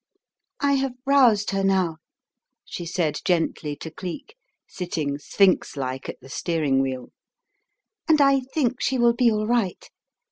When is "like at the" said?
5.77-6.27